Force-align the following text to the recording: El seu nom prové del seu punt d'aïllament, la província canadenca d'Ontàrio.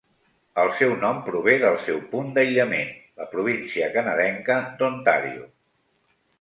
El 0.61 0.69
seu 0.77 0.95
nom 1.03 1.19
prové 1.27 1.53
del 1.65 1.77
seu 1.89 1.99
punt 2.15 2.33
d'aïllament, 2.39 2.91
la 3.23 3.29
província 3.35 3.93
canadenca 3.99 4.59
d'Ontàrio. 4.83 5.49